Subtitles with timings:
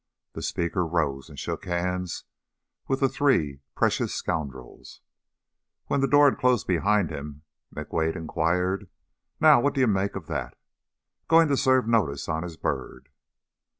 [0.33, 2.23] The speaker rose and shook hands
[2.87, 5.01] with the three precious scoundrels.
[5.85, 7.43] When the door had closed behind him
[7.75, 8.89] McWade inquired:
[9.39, 10.57] "Now what do you make of that?
[11.27, 13.09] Going to serve notice on his bird!"